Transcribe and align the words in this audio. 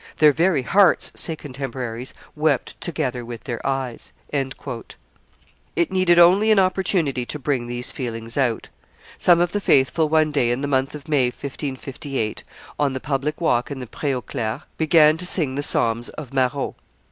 'Their 0.17 0.31
very 0.31 0.61
hearts,' 0.63 1.11
say 1.13 1.35
contemporaries, 1.35 2.11
'wept 2.35 2.81
together 2.81 3.23
with 3.23 3.43
their 3.43 3.63
eyes.'" 3.63 4.11
It 4.33 5.91
needed 5.91 6.17
only 6.17 6.49
an 6.49 6.57
opportunity 6.57 7.23
to 7.27 7.37
bring 7.37 7.67
these 7.67 7.91
feelings 7.91 8.35
out. 8.35 8.69
Some 9.19 9.39
of 9.39 9.51
the 9.51 9.61
faithful 9.61 10.09
one 10.09 10.31
day 10.31 10.49
in 10.49 10.61
the 10.61 10.67
month 10.67 10.95
of 10.95 11.07
May, 11.07 11.27
1558, 11.27 12.43
on 12.79 12.93
the 12.93 12.99
public 12.99 13.39
walk 13.39 13.69
in 13.69 13.77
the 13.77 13.85
Pre 13.85 14.11
aux 14.11 14.23
Clercs, 14.23 14.63
began 14.75 15.17
to 15.17 15.25
sing 15.27 15.53
the 15.53 15.61
psalms 15.61 16.09
of 16.09 16.33
Marot. 16.33 16.73